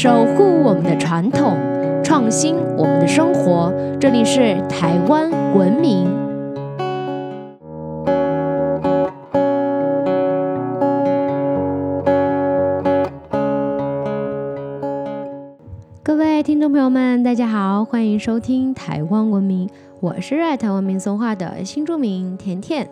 [0.00, 1.56] 守护我们的传统，
[2.04, 3.74] 创新我们的生活。
[4.00, 6.06] 这里是台湾文明。
[16.04, 19.68] 各位听众朋友们，大家好，欢迎收听台湾文明，
[19.98, 22.88] 我是热爱台湾民俗画的新著名甜甜。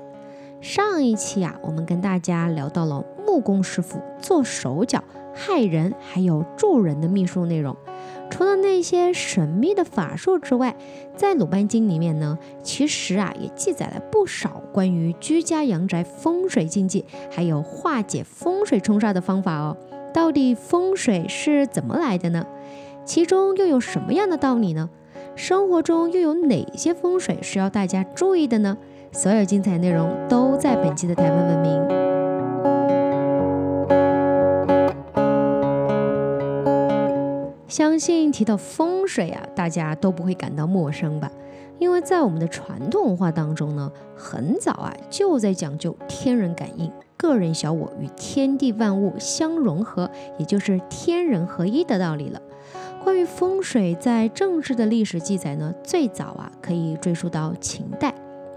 [0.60, 3.04] 上一期啊，我们跟大家聊到了
[3.36, 5.04] 木工师傅做手脚。
[5.34, 7.76] 害人还有助人的秘术内容，
[8.30, 10.74] 除了那些神秘的法术之外，
[11.14, 19.76] 在《鲁班经》里面呢，其实啊也记载了不少关于居家阳宅风水禁忌，还有化解风水冲煞的方法哦。
[20.14, 22.46] 到底风水是怎么来的呢？
[23.04, 24.88] 其中又有什么样的道理呢？
[25.34, 28.78] 生活中又有哪些风水需要大家注意的呢？
[29.12, 32.05] 所有精彩内容都在本期的台湾文明。
[37.76, 41.30] 相信提到风水啊，大家都不会感到陌生吧？
[41.78, 52.40] 因为在我们的传统文化当中呢，很早啊就在讲究天人感应、个人小我与天地万物相融合，也就是天人合一的道理了。
[53.04, 58.14] 关于风水，在正式的历史记载呢，最早啊可以追溯到秦代，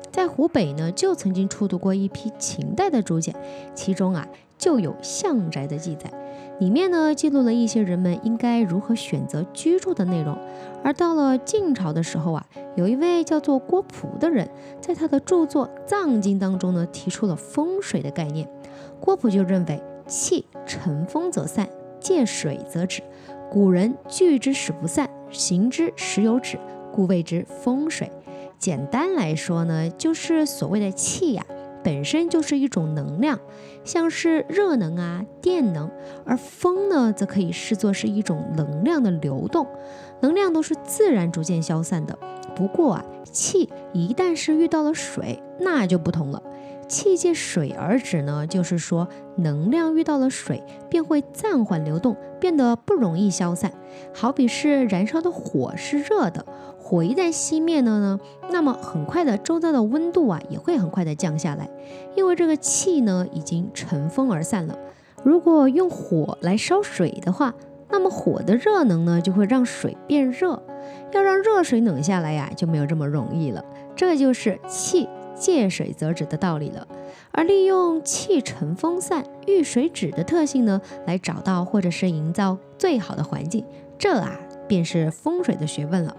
[0.09, 3.35] 在湖北呢就曾经出土过一批秦代的竹简，
[3.75, 4.25] 其中啊
[4.57, 6.09] 就有相宅的记载。
[6.59, 10.37] 里面呢记录了一些人们应该如何选择居住的内容，
[10.83, 14.49] 而到了晋朝的时候啊，有一位叫做郭璞的人，
[14.81, 18.49] 在他的著作《藏经》当中呢提出了风水的概念。
[18.99, 21.69] 郭璞就认为气乘风则散，
[22.01, 23.01] 借水则止。
[23.49, 26.59] 古人聚之使不散，行之时有止，
[26.91, 28.11] 故谓之风水。
[28.57, 31.45] 简单来说呢，就是所谓的气呀。
[31.83, 33.39] 本身就是一种能量，
[33.83, 35.89] 像是热能啊、电能，
[36.25, 39.67] 而风呢，则可以视作是一种能量的流动，
[40.21, 42.17] 能量都是自然逐渐消散的。
[42.55, 46.43] 不过啊，气一旦是遇到了水，那就不同了。
[46.89, 49.07] 气借水而止呢，就是说
[49.37, 53.71] 能量遇到了水，便会暂缓流动，变得不容易消散。
[54.13, 56.45] 好比是燃烧的火是热的。
[56.77, 58.19] 火一旦熄灭了呢，
[58.49, 61.69] 那么很快的周遭的温度啊也会很快的降下来，
[62.15, 64.77] 因为这个气呢已经乘风而散了。
[65.23, 67.53] 如果用火来烧水的话，
[67.91, 70.61] 那么火的热能呢就会让水变热，
[71.11, 73.63] 要让热水冷下来呀就没有这么容易了。
[73.95, 75.07] 这就是气
[75.39, 76.87] 借水则止的道理了。
[77.31, 83.63] 而利用气沉风散、遇水止的特性呢，来找到或者是营造最好的环境，
[83.97, 86.15] 这啊便是风水的学问了。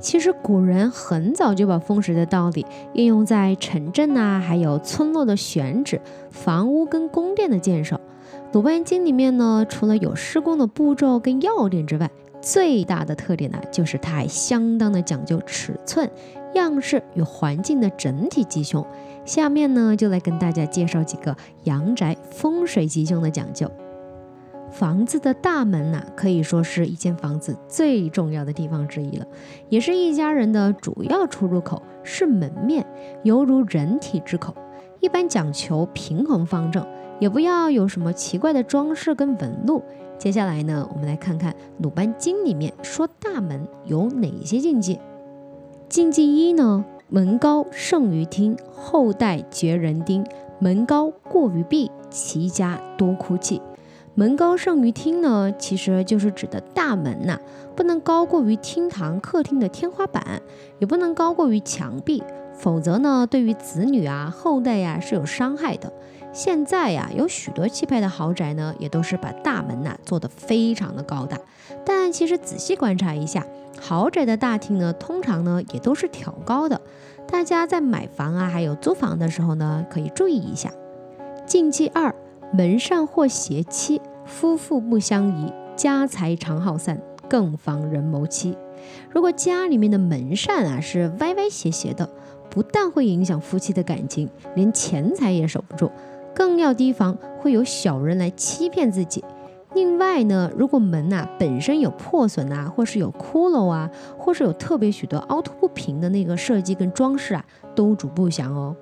[0.00, 6.00] 其实古人很早就把风水的道理应用在城镇啊，还有村落的选址、
[6.30, 7.94] 房屋跟宫殿的建设。
[8.52, 12.10] 《鲁班经》里面呢，除了有施工的步骤跟要点之外，
[12.40, 16.10] 最大的特点呢，就是它还相当的讲究尺寸、
[16.54, 18.84] 样式与环境的整体吉凶。
[19.24, 23.70] 下面呢，就来跟大家介绍几个阳宅风水吉凶的讲究。
[24.70, 29.26] 房子的大门呐，可以说是一间房子最重要的地方之一了，
[29.68, 32.84] 也是一家人的主要出入口，是门面，
[33.22, 34.52] 犹如人体之口。
[35.00, 36.84] 一般讲求平衡方正，
[37.20, 39.82] 也不要有什么奇怪的装饰跟纹路。
[40.18, 44.98] 接下来呢，我们来看看《鲁班经》里面说大门有哪些禁忌。
[45.94, 50.26] 禁忌一呢，门高胜于厅，后代绝人丁。
[50.58, 53.62] 门高过于壁，其家多哭泣。
[54.16, 57.38] 门高胜于厅呢，其实就是指的大门呐，
[57.76, 60.42] 不能高过于厅堂、客厅的天花板，
[60.80, 65.92] 也不能高过于墙壁，否则呢，对于子女啊、后代呀是有伤害的。
[66.34, 71.38] 现在呀，有许多气派的豪宅呢，也都是把大门呐做得非常的高大，
[71.86, 73.46] 但其实仔细观察一下，
[73.80, 76.80] 豪宅的大厅呢，通常呢也都是挑高的。
[77.28, 80.70] 大家在买房啊，还有租房的时候呢，可以注意一下。
[81.46, 82.14] 禁忌二。
[82.52, 88.56] 门上或斜妻，夫妇不相宜，家财常耗散，更防人谋妻。
[89.10, 92.08] 如果家里面的门扇啊是歪歪斜斜的，
[92.50, 95.90] 不但会影响夫妻的感情，连钱财也守不住，
[96.34, 99.24] 更要提防会有小人来欺骗自己。
[99.74, 107.44] 另外呢，如果门呐本身有破损啊，或是有窟窿啊，或是有特别许多凹凸不平的那个设计跟装饰啊，
[107.74, 108.76] 都主不祥哦。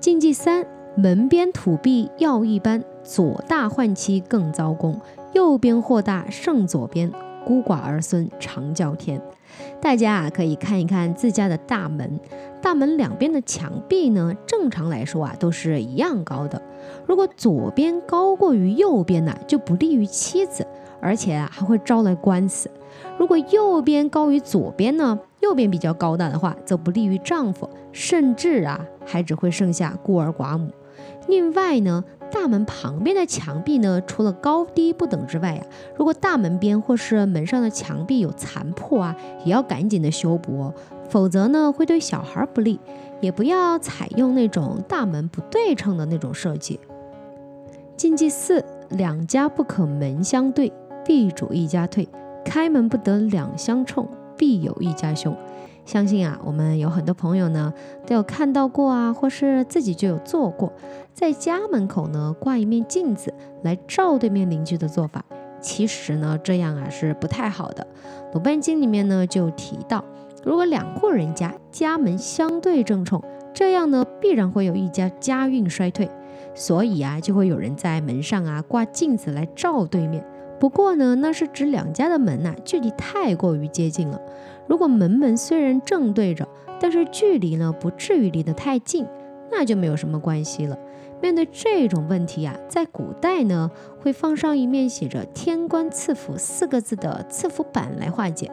[0.00, 0.66] 禁忌三。
[0.96, 4.94] 门边土壁要一般，左大换妻更遭功；
[5.32, 7.12] 右边或大胜左边，
[7.46, 9.22] 孤寡儿孙常叫天。
[9.80, 12.18] 大家啊，可以看一看自家的大门，
[12.60, 16.60] 大门两边的墙壁呢，正常来说啊，都是一样高的。
[17.06, 20.64] 如果左边高过于右边呢，就不利于妻子；
[21.00, 22.68] 而且啊还会招来官司。
[23.16, 30.70] 如果右边高于左边呢，右边比较高大的话，则不利于丈夫，甚至啊还只会剩下孤儿寡母。
[31.28, 35.66] 另外呢，大门旁边的墙壁呢，除了高低不等之外啊，
[35.96, 40.74] 如果大门边或是门上的墙壁有残破啊，也要赶紧的修补哦，
[41.08, 42.78] 否则呢会对小孩不利。
[43.20, 46.78] 也不要采用那种大门不对称的那种设计。
[47.96, 50.72] 禁忌四：两家不可门相对，
[51.04, 52.06] 必主一家退；
[52.44, 55.36] 开门不得两相冲，必有一家凶。
[55.88, 57.72] 相信啊，我们有很多朋友呢
[58.06, 60.70] 都有看到过啊，或是自己就有做过，
[61.14, 63.32] 在家门口呢挂一面镜子
[63.62, 65.24] 来照对面邻居的做法。
[65.62, 67.82] 其实呢，这样啊是不太好的。
[68.34, 70.04] 《鲁班经》里面呢就提到，
[70.44, 73.24] 如果两户人家家门相对正冲，
[73.54, 76.06] 这样呢必然会有一家家运衰退。
[76.54, 80.22] 所以啊，就会有人在门上啊挂镜子来照对面。
[80.58, 84.20] 不过呢，那是指两家的门呐距离太过于接近了。
[84.66, 86.46] 如果门门虽然正对着，
[86.80, 89.06] 但是距离呢不至于离得太近，
[89.50, 90.78] 那就没有什么关系了。
[91.20, 93.70] 面对这种问题啊，在古代呢
[94.00, 98.50] 会放上一面写着“天官赐福”四个字的赐福板来化解。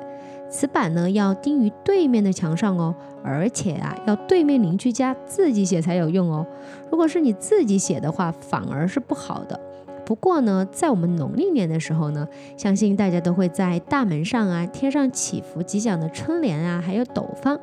[0.49, 6.45] 此板呢要钉于对面的墙上哦，而且啊要对面邻居家自己写才有用哦。
[6.89, 9.59] 如果是你自己写的话，反而是不好的。
[10.05, 17.59] 不过呢，在我们农历年的时候呢，相信大家都会在大门上啊贴上祈福吉祥的春联啊，还有斗方，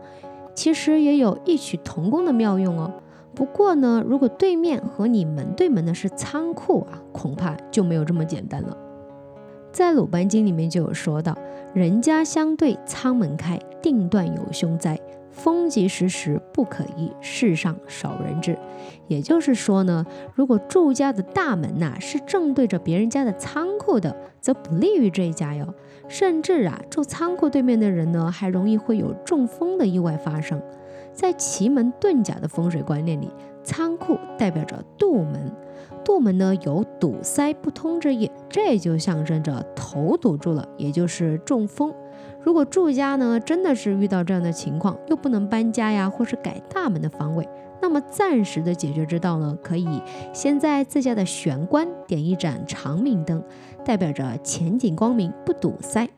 [0.54, 2.92] 其实也有异曲同工的妙用哦。
[3.34, 8.76] 不过呢，如果对面和你门对门的是仓库啊，恐怕就没有这么简单了。
[9.70, 11.34] 在《鲁班经》里面就有说到，
[11.72, 14.98] 人家相对，仓门开，定断有凶灾。
[15.32, 18.56] 风急时时不可依，世上少人知。
[19.08, 25.74] 也就是说呢，如果住家的大门呐是正对着别人家的仓库的，则不利于这一家哟。
[26.08, 30.60] 甚至啊，住仓库对面的人呢，还容易会有中风的意外发生。
[31.12, 33.30] 在奇门遁甲的风水观念里，
[33.62, 35.50] 仓库代表着杜门。
[36.04, 41.92] 杜门呢有堵塞不通之意，这就象征着头堵住了，也就是中风。
[42.44, 47.48] 如果住家呢真的是遇到这样的情况，又不能搬家呀，或是改大门的方位，
[47.80, 50.02] 那么暂时的解决之道呢，可以
[50.32, 53.42] 先在自家的玄关点一盏长明灯，
[53.84, 56.08] 代表着前景光明，不堵塞。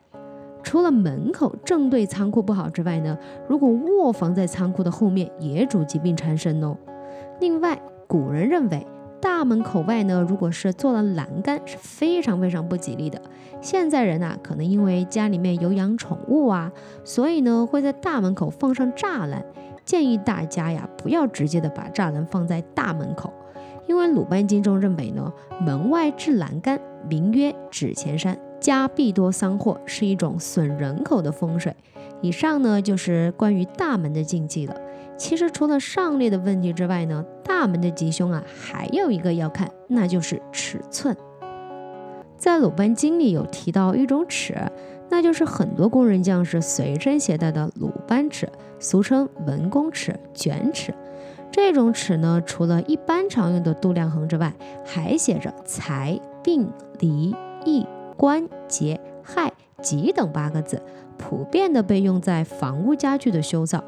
[0.63, 3.15] 除了门口正对仓库不好之外呢，
[3.47, 6.75] 如果卧房在仓库的后面，也主疾病缠身哦。
[7.39, 8.85] 另外，古人认为。
[9.25, 13.19] 大门口外呢，如果是做了栏杆，是非常非常不吉利的。
[13.59, 16.71] 现在人呐，可能因为家里面有养宠物啊，
[17.03, 19.43] 所以呢会在大门口放上栅栏。
[19.83, 23.33] 建议大家呀，不要直接的把栅栏放在大门口，
[23.87, 26.79] 因为鲁班经中认为呢，门外置栏杆，
[27.09, 31.75] 名曰纸钱山，家必多丧祸，是一种损人口的风水。
[32.21, 34.75] 以上呢就是关于大门的禁忌了。
[35.17, 41.15] 其实除了上列的问题之外呢，大门的吉凶啊，还有一个要看，那就是尺寸。
[42.37, 44.55] 在《鲁班经》里有提到一种尺，
[45.09, 50.93] 那就是很多工人将士随身携带的鲁班尺，俗称文公尺、卷尺。
[51.49, 54.53] 这种尺呢，除了一般常用的度量衡之外，
[54.83, 56.69] 还写着财、病、
[56.99, 60.81] 离、义、官、节、害、吉等八个字，
[61.17, 63.81] 普遍的被用在房屋家具的修造。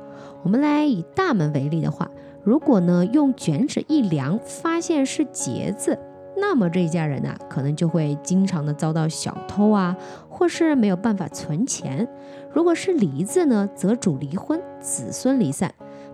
[0.44, 2.10] 我们来以大门为例的话，
[2.44, 5.98] 如果呢用卷尺一量，发现是节字，
[6.38, 9.98] 那么这一家人呢可能就会经常的遭到小偷啊，
[10.30, 12.08] 或是没有办法存钱。
[12.54, 15.74] 如果是离字呢，则主离婚、子孙离散。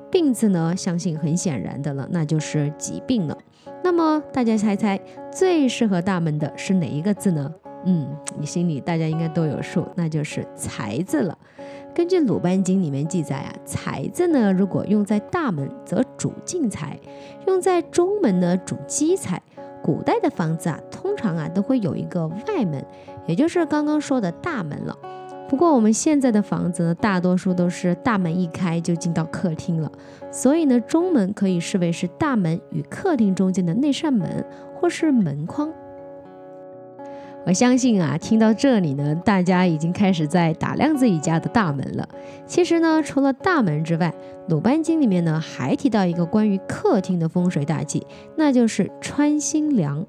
[0.10, 3.36] 病字呢，相信很显然的了，那就是疾病了。
[3.84, 5.00] 那么大家猜猜，
[5.32, 7.52] 最适合大门的是哪一个字呢？
[7.86, 8.08] 嗯，
[8.40, 11.38] 你心里大家应该都有数，那就是财字了。
[11.96, 16.98] 根据《鲁班经》里面记载啊，财字呢，如果用在大门，则主进财；
[17.46, 19.40] 用在中门呢，主积财。
[19.84, 22.84] 古代的房子啊，通常啊都会有一个外门，
[23.28, 24.98] 也就是刚刚说的大门了。
[25.48, 29.92] 不过我们现在的房子呢，大多数都是大门一开就进到客厅了，
[30.32, 35.72] 所以呢，中门可以视为是大门与客厅中间的那扇门，或是门框。
[37.46, 42.08] 我相信啊，听到这里呢，大家已经开始在打量自己家的大门了。
[42.48, 44.14] 其实呢，除了大门之外，
[44.50, 48.08] 《鲁班经》里面呢还提到一个关于客厅的风水大忌，
[48.38, 50.06] 那就是穿心梁。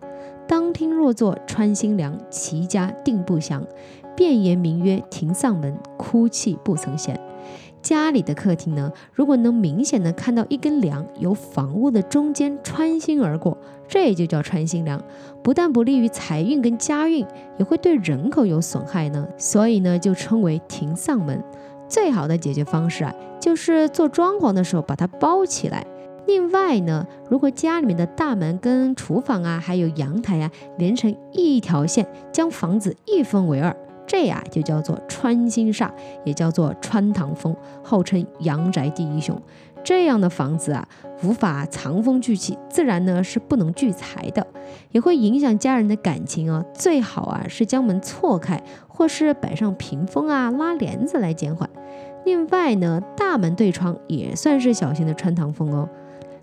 [0.47, 3.67] 当厅若坐穿心梁，其家定不祥。
[4.17, 7.19] 便言名曰庭丧门，哭泣不曾闲。
[7.83, 15.03] 家里的客厅呢，如果能明显的看到一根梁由房屋的中间穿心而过，这就叫穿心梁，
[15.43, 17.27] 不但不利于财运跟家运，
[17.59, 19.27] 也会对人口有损害呢。
[19.37, 21.43] 所以呢，就称为停丧门。
[21.89, 25.87] 最好的解决方式啊，就是做装潢的时候把它包起来。
[26.27, 33.77] 另外呢，如果家里面的大门跟厨房啊，还有阳台啊连成一条线，将房子一分为二。
[34.07, 35.91] 这呀就叫做穿心煞，
[36.25, 39.39] 也叫做穿堂风，号称阳宅第一凶。
[39.85, 40.89] 这样的房子啊，
[41.23, 44.45] 无法藏风聚气，自然呢是不能聚财的，
[44.91, 46.65] 也会影响家人的感情哦。
[46.75, 51.69] 最好啊是将门错开，或是摆上屏风啊、拉帘子来减缓。
[52.25, 55.89] 另外呢，大门对窗也算是小型的穿堂风哦。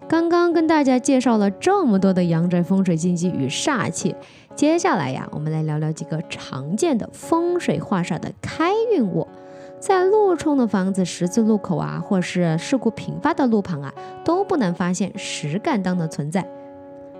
[0.07, 4.15] 刚刚跟大家介绍了这么多的阳宅风水禁忌与煞气，
[4.53, 9.27] 接下来呀，我们来聊聊几个常见的风水画煞的开运卧。
[9.81, 13.91] 在路冲的房子十字路口啊，或是事故频发的路旁啊，
[14.23, 16.47] 都不难发现石敢当的存在。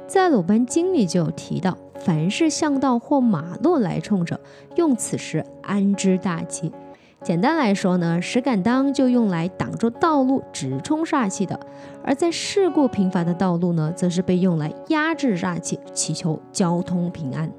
[0.06, 4.40] 在鲁班经里就有提到，凡是巷道或马路来冲者，
[4.76, 6.72] 用此石安之大吉。
[7.24, 11.60] 简单来说呢，石敢当就用来挡住道路、直冲煞气的；
[12.04, 17.52] 而在事故频繁的道路呢，则是被用来压制煞气，祈求交通平安。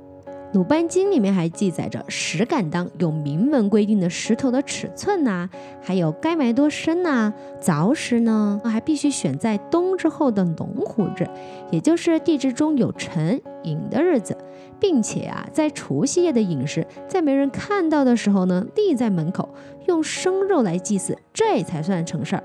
[0.53, 5.49] 鲁班经里面还记载着石敢当有明文规定的石头的尺寸呐，
[5.81, 7.33] 还有该埋多深呐。
[7.59, 11.27] 凿石呢，还必须选在冬之后的龙虎日，
[11.71, 14.37] 也就是地支中有辰寅的日子，
[14.79, 19.49] 并且啊，在除夕夜的饮食，在没人看到的时候呢，立在门口
[19.87, 22.45] 用生肉来祭祀，这才算成事儿。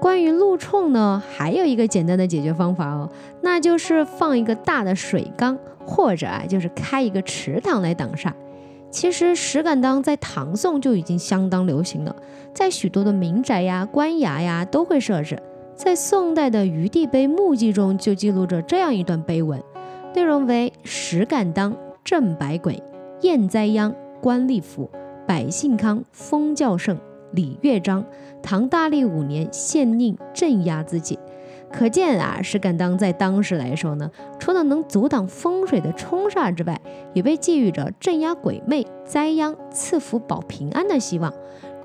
[0.00, 3.10] 关于路冲呢，还有一个简单的解决方法哦，
[3.42, 5.58] 那就是放一个大的水缸。
[5.88, 8.32] 或者啊，就是开一个池塘来挡煞。
[8.90, 12.16] 其实石敢当在唐宋就已经相当流行了，
[12.52, 15.40] 在许多的民宅呀、官衙呀都会设置。
[15.76, 19.62] 在宋代的余地碑墓记中就记录着这样一段碑文，
[20.12, 21.72] 内容为：石敢当
[22.02, 22.82] 镇百鬼，
[23.20, 24.90] 燕灾殃，官吏福，
[25.24, 26.98] 百姓康，风教盛，
[27.30, 28.04] 礼乐章。
[28.42, 31.18] 唐大历五年，县令镇压自己。
[31.72, 36.80] 可见啊，石敢当在当时来说呢，除了能阻挡风水的冲煞之外，
[37.12, 41.32] 也被寄予着镇压鬼魅、灾殃、赐福保平安的希望。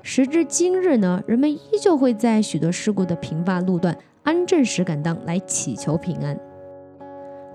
[0.02, 6.38] 时至今日呢，人们依旧会在许多事故的频发路段安镇石敢当来祈求平安。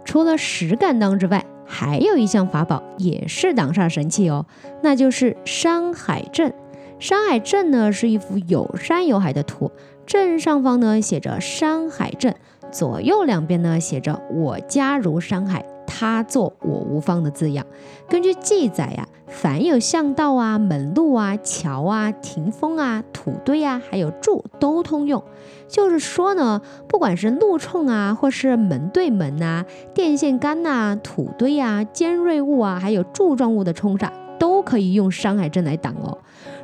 [0.04, 4.46] 除了石敢当之外，还有一项法宝也是挡煞神器哦，
[4.82, 6.54] 那就是山海镇。
[7.00, 9.72] 山海镇呢是一幅有山有海的图。
[10.06, 12.34] 正上方呢写着山海镇，
[12.72, 17.66] 左右两边呢写着我家如山海，他作我无方的字样。
[18.10, 25.22] 根据记载呀，凡有巷道啊、门路啊、桥啊、亭峰啊、土堆啊，还有柱都通用。
[25.68, 36.18] 就是说呢，不管是路冲啊，或是门对门呐、电线杆呐、土堆啊、尖锐物啊，还有柱状物的冲煞，都可以用山海镇来挡哦。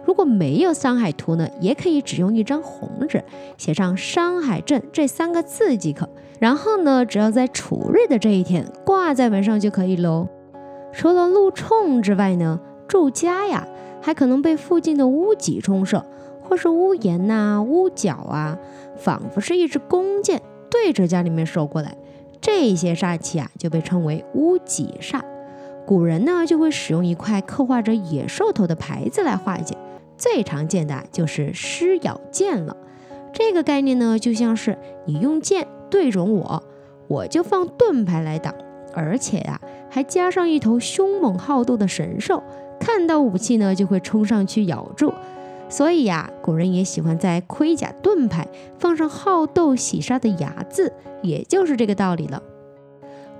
[0.05, 3.23] 如果没有山海图呢，也可以只用一张红纸
[3.57, 6.09] 写上“山海镇”这三个字即可。
[6.39, 10.27] 然后呢，只要在除日的这一天挂在门上就可以喽。
[10.91, 13.65] 除了路冲之外呢，住家呀
[14.01, 16.05] 还可能被附近的屋脊冲射，
[16.41, 18.59] 或是屋檐呐、屋角啊，
[18.97, 21.95] 仿佛是一支弓箭对着家里面射过来。
[22.41, 25.21] 这些煞气啊就被称为屋脊煞。
[25.85, 29.77] 古人呢就会使用一块刻画着野兽头的牌子来化解。
[30.23, 32.77] 最常见的就是狮咬剑了，
[33.33, 36.63] 这个概念呢，就像是你用剑对准我，
[37.09, 38.55] 我就放盾牌来挡，
[38.93, 42.41] 而且呀，还加上一头凶猛好斗的神兽，
[42.79, 45.13] 看到武器呢，就会冲上去咬住。
[45.67, 48.47] 所以呀，古人也喜欢在盔甲盾牌
[48.79, 52.41] 放上好斗喜杀的牙字，也就是这个道理了。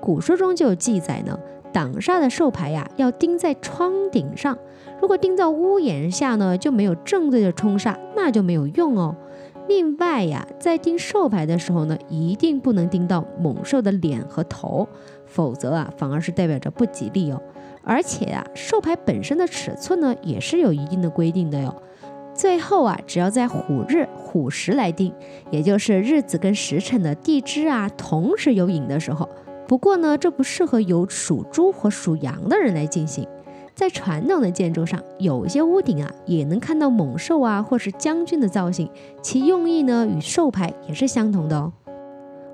[0.01, 1.39] 古书中就有记载呢。
[1.71, 4.55] 挡煞的兽牌呀，要钉在窗顶上。
[5.01, 9.15] 如果钉在屋檐下呢，就没有正对着冲煞，那就没有用哦。
[9.67, 14.87] 另外呀，在钉兽牌的时候呢，一定不能钉到猛兽的脸和头，
[15.25, 17.41] 否则啊，反而是代表着不吉利哦。
[17.83, 21.73] 而且啊，兽牌本身的尺寸呢，也是有一定的规定的哟。
[22.33, 25.13] 最后啊，只要在虎日虎时来钉，
[25.51, 29.29] 也就是日子跟时辰的地支啊，同时有影的时候。
[29.67, 33.25] 不过呢，这不适合由属猪和属羊的人来进行。
[33.75, 38.89] 在传统的建筑上，有些屋顶啊也能看到猛兽啊或是将军的造型，
[39.21, 41.73] 其用意呢与兽牌也是相同的哦。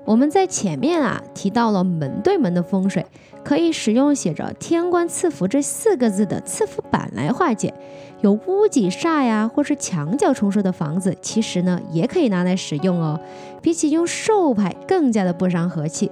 [0.06, 3.04] 我们在前面啊提到了门对门的风水，
[3.44, 7.74] 可以使用写着“天官赐福”这四个字的赐福板来化解。
[8.22, 13.20] 有屋脊煞呀，或是墙角冲射的房子，其实呢也可以拿来使用哦。
[13.62, 16.10] 比起用兽牌更加的不伤和气。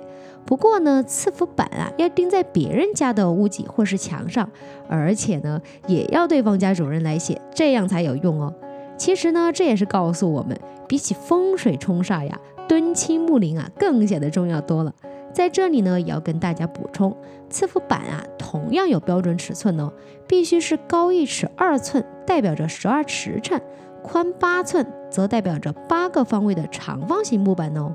[0.49, 4.49] 不过呢，赐福板啊要钉在别人家的屋脊或是墙上，
[4.89, 8.55] 而且呢也要对方家主人来写，这样才有用哦。
[8.97, 14.95] 其实呢，这也是告诉我们，比起风水冲煞呀，敦亲睦邻啊更显得重要多了。
[15.35, 17.15] 在这里呢，也要跟大家补充，
[17.51, 19.93] 赐福板啊，同样有标准尺寸哦，
[20.27, 23.61] 必须是高一尺二寸，代表着十二时辰；
[24.03, 27.95] 宽八寸，则代表着八个方位的长方形木板哦。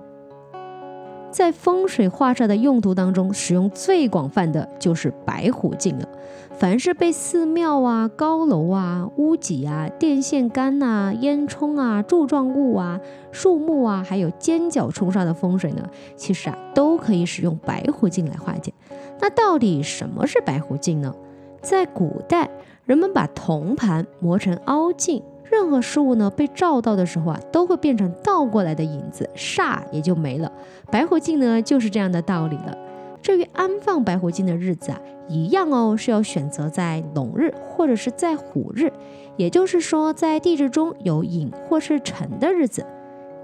[1.34, 6.08] 在风水画煞的用途当中，使用最广泛的就是白虎镜了。
[6.52, 13.00] 凡是被寺庙啊、高楼啊、屋脊啊、电线杆呐、烟囱啊、柱状物啊、
[13.32, 18.72] 树木啊，还有尖角冲煞的风水呢，其实啊都可以使用白虎镜来化解。
[19.20, 21.16] 那到底什么是白虎镜呢？
[21.63, 22.48] 在古代，
[22.86, 25.24] 人们把铜盘磨成凹镜。
[25.53, 30.51] 任何事物呢被照到的时候啊，都会变成倒过来的影子，煞也就没了。
[30.89, 32.75] 白虎镜呢就是这样的道理了。
[33.22, 38.91] 至于安放白虎镜的日子啊，一样哦，是要选择在龙日或者是在虎日，
[39.38, 42.83] 也就是说在地支中有寅或是辰的日子。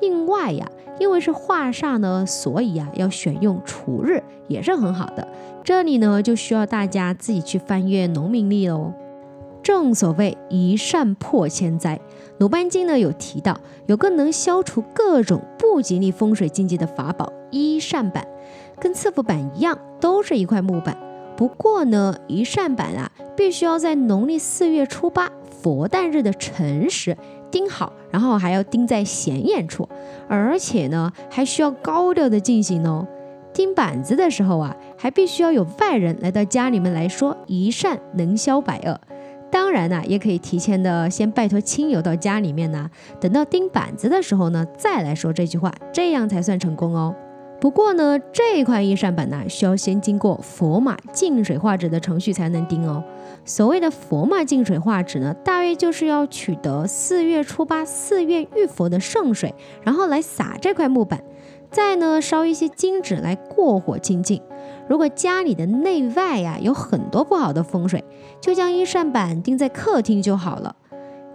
[0.01, 0.67] 另外呀，
[0.99, 5.27] 因为是化煞呢，所以啊要选用除日也是很好的。
[5.63, 8.91] 这里呢就需要大家自己去翻阅农民历喽。
[9.69, 11.99] 正所谓一善破千灾，
[12.39, 18.27] 鲁班经呢有提到，有个能消除各种不吉利风水禁忌的法宝——一善板，
[18.79, 20.97] 跟赐福板一样，都是一块木板。
[21.37, 27.15] 不过呢，一善板啊，必须要在农历四月初八佛诞日的辰时
[27.51, 29.87] 钉好，然后还要钉在显眼处，
[30.27, 33.07] 而且呢，还需要高调的进行哦。
[33.53, 38.99] 钉板子的时候啊，还必须要有外人来到家里面来说一善能消百恶。
[39.69, 42.89] 当然呢，也可以提前的先拜托亲友到家里面呢，
[43.21, 47.15] 等到钉板子的时候呢，再来说这句话，这样才算成功哦。
[47.61, 53.03] 不过呢，这块一扇板呢，需要先经过佛马净水画纸的程序才能钉哦。
[53.45, 59.53] 所谓的佛马净水画纸呢，大约就是要取得四月初八四月浴佛的圣水，
[59.83, 61.23] 然后来撒这块木板，
[61.69, 64.41] 再呢烧一些金纸来过火清净。
[64.87, 68.03] 如果家里的内外呀有很多不好的风水，
[68.41, 70.75] 就将一扇板钉在客厅就好了。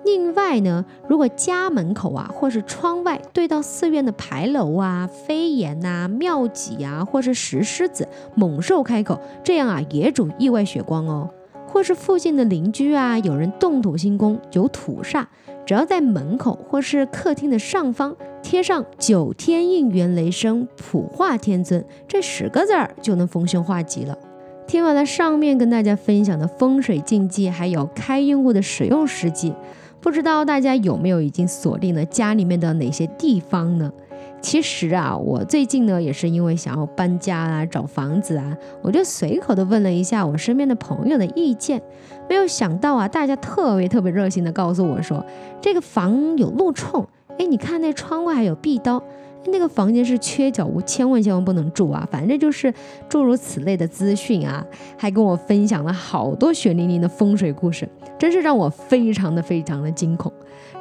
[0.04, 11.30] 另外呢，如果家门口啊或是窗外对到寺院的牌楼啊、飞檐呐、庙脊啊，或是石狮子、猛兽开口，这样啊也主意外血光哦。
[11.66, 15.24] 或是附近的邻居啊有人动土兴工有土煞，
[15.64, 24.16] 只要在门口或是客厅的上方贴上“九天应元雷声普化天尊”这十个字儿，就能逢凶化吉了。
[24.66, 29.54] 听完了上面跟大家分享的风水禁忌，还有开运物的使用时机，
[30.00, 33.92] 不知道大家有没有已经锁定了家里面的哪些地方呢？
[34.40, 41.80] 其实啊，我最近呢也是因为想要搬家啊，找房子啊，我就随口的问了一下我身边的朋友的意见，
[42.28, 45.24] 没有想到啊，大家特别特别热心的告诉我说，
[45.60, 47.06] 这个房有路冲，
[47.38, 49.02] 哎，你看那窗外还有壁刀。
[49.46, 52.08] 那个房间是缺角屋，千万千万不能住啊！
[52.10, 52.72] 反正就是
[53.08, 60.32] 诸如此类的资讯啊，还跟我分享了好多血淋淋的风水故事，真是让我非常的非常的惊恐。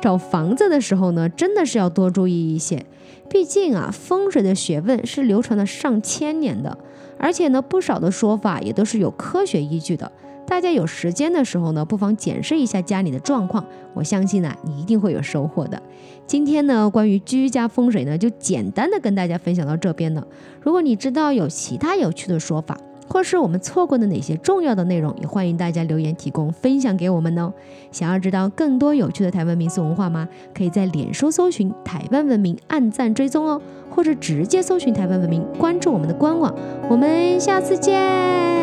[0.01, 2.85] 找房子的时候呢，真的是要多注意一些，
[3.29, 6.77] 毕竟啊，风水的学问是流传了上千年的，
[7.17, 10.11] 而且呢，不少的说法也都是有科学依据的。
[10.53, 15.81] 大家有时间的时候呢，不妨检视一下家里的状况，我相信呢，你一定会有收获的。
[16.27, 20.27] 今天呢，关于居家风水呢，就简单的跟大家分享到这边了。
[20.61, 27.51] 如果你知道有其他有趣的说法，或是我们错过的哪些重要的内容，也欢迎大家留言提供分享给我们哦。
[27.91, 30.29] 想要知道更多有趣的台湾民俗文化吗？
[30.53, 36.53] 可以在脸书搜寻台湾文明，按赞追踪哦，或者直接搜寻台湾文明，关注我们的官网。
[36.91, 38.62] 我们下次见。